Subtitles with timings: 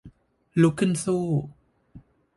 [0.61, 1.23] ลุกขึ้นสู้